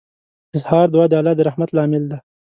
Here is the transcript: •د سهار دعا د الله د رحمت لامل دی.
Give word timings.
•د 0.51 0.53
سهار 0.63 0.87
دعا 0.93 1.05
د 1.09 1.13
الله 1.19 1.33
د 1.37 1.41
رحمت 1.49 1.69
لامل 1.73 2.03
دی. 2.11 2.17